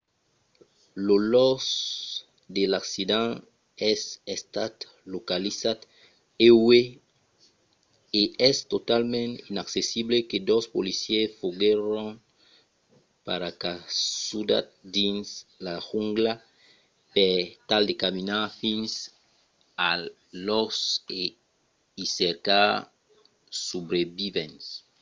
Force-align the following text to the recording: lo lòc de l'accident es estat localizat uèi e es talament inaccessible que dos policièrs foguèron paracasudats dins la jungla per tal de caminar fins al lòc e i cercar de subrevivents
lo 1.07 1.15
lòc 1.35 1.59
de 2.55 2.63
l'accident 2.71 3.31
es 3.91 4.01
estat 4.35 4.73
localizat 5.13 5.79
uèi 6.57 6.85
e 8.21 8.21
es 8.49 8.57
talament 8.89 9.33
inaccessible 9.51 10.17
que 10.29 10.37
dos 10.51 10.65
policièrs 10.75 11.35
foguèron 11.39 12.07
paracasudats 13.25 14.73
dins 14.97 15.27
la 15.65 15.75
jungla 15.87 16.33
per 17.15 17.35
tal 17.69 17.83
de 17.89 17.95
caminar 18.03 18.43
fins 18.61 18.91
al 19.91 20.01
lòc 20.47 20.69
e 21.21 21.23
i 22.03 22.05
cercar 22.17 22.69
de 22.73 22.85
subrevivents 23.67 24.65